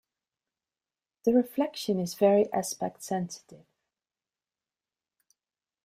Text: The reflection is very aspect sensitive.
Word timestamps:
The 1.25 1.31
reflection 1.35 1.99
is 1.99 2.15
very 2.15 2.51
aspect 2.51 3.03
sensitive. 3.03 3.67